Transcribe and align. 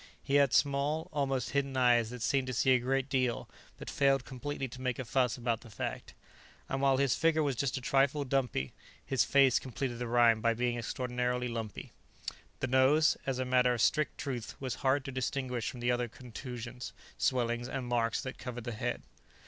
He 0.23 0.33
had 0.41 0.51
small, 0.51 1.09
almost 1.13 1.51
hidden 1.51 1.77
eyes 1.77 2.09
that 2.09 2.23
seemed 2.23 2.47
to 2.47 2.53
see 2.55 2.71
a 2.71 2.79
great 2.79 3.07
deal, 3.07 3.47
but 3.77 3.87
failed 3.87 4.25
completely 4.25 4.67
to 4.67 4.81
make 4.81 4.97
a 4.97 5.05
fuss 5.05 5.37
about 5.37 5.61
the 5.61 5.69
fact. 5.69 6.15
And 6.67 6.81
while 6.81 6.97
his 6.97 7.13
figure 7.15 7.43
was 7.43 7.55
just 7.55 7.77
a 7.77 7.81
trifle 7.81 8.25
dumpy, 8.25 8.73
his 9.05 9.23
face 9.23 9.59
completed 9.59 9.99
the 9.99 10.07
rhyme 10.07 10.41
by 10.41 10.55
being 10.55 10.75
extraordinarily 10.75 11.47
lumpy. 11.49 11.91
The 12.61 12.65
nose, 12.67 13.15
as 13.27 13.37
a 13.37 13.45
matter 13.45 13.75
of 13.75 13.81
strict 13.83 14.17
truth, 14.17 14.55
was 14.59 14.73
hard 14.81 15.05
to 15.05 15.11
distinguish 15.11 15.69
from 15.69 15.81
the 15.81 15.91
other 15.91 16.07
contusions, 16.07 16.93
swellings 17.19 17.69
and 17.69 17.85
marks 17.85 18.21
that 18.21 18.39
covered 18.39 18.63
the 18.63 18.71
head. 18.71 19.03